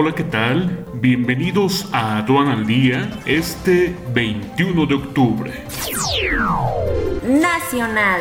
[0.00, 0.86] Hola, ¿qué tal?
[0.94, 5.52] Bienvenidos a Aduan al Día este 21 de octubre.
[7.24, 8.20] Nacional.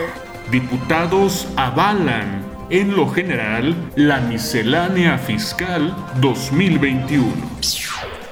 [0.50, 7.32] Diputados avalan en lo general la miscelánea fiscal 2021.